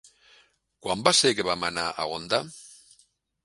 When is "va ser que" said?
1.09-1.47